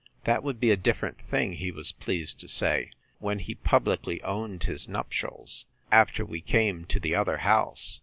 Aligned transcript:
That 0.23 0.41
would 0.41 0.59
be 0.59 0.71
a 0.71 0.75
different 0.77 1.21
thing, 1.29 1.53
he 1.53 1.69
was 1.69 1.91
pleased 1.91 2.39
to 2.39 2.47
say, 2.47 2.89
when 3.19 3.37
he 3.37 3.53
publicly 3.53 4.19
owned 4.23 4.63
his 4.63 4.87
nuptials, 4.87 5.67
after 5.91 6.25
we 6.25 6.41
came 6.41 6.85
to 6.85 6.99
the 6.99 7.13
other 7.13 7.37
house. 7.37 7.99